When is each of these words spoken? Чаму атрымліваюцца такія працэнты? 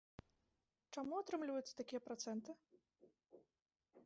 Чаму 0.97 1.13
атрымліваюцца 1.21 1.73
такія 1.83 2.01
працэнты? 2.09 2.51